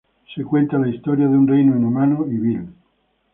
Se 0.33 0.43
cuenta 0.43 0.79
la 0.79 0.87
historia 0.89 1.27
de 1.27 1.37
un 1.37 1.47
reino 1.47 1.77
inhumano 1.77 2.25
y 2.25 2.35
vil. 2.35 2.67